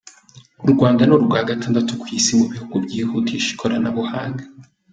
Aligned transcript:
U 0.65 0.67
Rwanda 0.73 1.01
ni 1.05 1.13
urwa 1.15 1.39
gatandatu 1.49 1.91
ku 2.01 2.05
isi 2.17 2.31
mu 2.39 2.45
bihugu 2.51 2.75
byihutisha 2.85 3.47
ikoranabuhanga 3.53 4.43